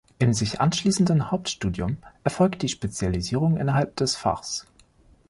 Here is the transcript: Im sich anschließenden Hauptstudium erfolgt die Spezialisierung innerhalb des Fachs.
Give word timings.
Im 0.17 0.33
sich 0.33 0.59
anschließenden 0.59 1.29
Hauptstudium 1.29 1.97
erfolgt 2.23 2.63
die 2.63 2.69
Spezialisierung 2.69 3.57
innerhalb 3.57 3.95
des 3.97 4.15
Fachs. 4.15 4.65